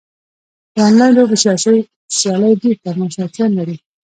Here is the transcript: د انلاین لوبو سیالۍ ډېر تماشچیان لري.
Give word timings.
د 0.73 0.75
انلاین 0.87 1.11
لوبو 1.17 1.35
سیالۍ 2.19 2.53
ډېر 2.61 2.75
تماشچیان 2.85 3.51
لري. 3.59 3.75